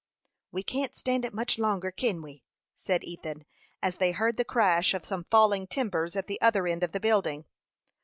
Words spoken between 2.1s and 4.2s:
we?" said Ethan, as they